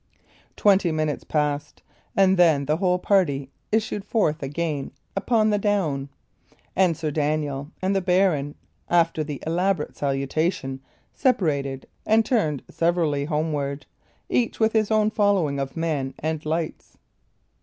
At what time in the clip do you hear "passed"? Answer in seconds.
1.23-1.83